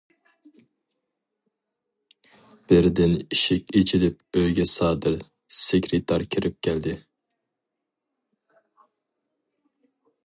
بىردىن 2.71 3.13
ئىشىك 3.35 3.69
ئېچىلىپ 3.81 4.39
ئۆيگە 4.41 4.65
سادىر 4.73 5.19
سېكرېتار 5.59 6.27
كىرىپ 6.37 6.59
كەلدى. 6.69 6.97